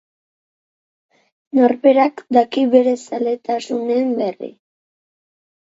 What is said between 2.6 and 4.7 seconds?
bere zaletasunen berri.